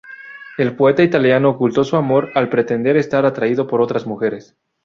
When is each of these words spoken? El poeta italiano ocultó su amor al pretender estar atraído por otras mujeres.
El 0.57 0.75
poeta 0.75 1.03
italiano 1.03 1.49
ocultó 1.51 1.83
su 1.83 1.95
amor 1.95 2.31
al 2.33 2.49
pretender 2.49 2.97
estar 2.97 3.23
atraído 3.27 3.67
por 3.67 3.81
otras 3.83 4.07
mujeres. 4.07 4.57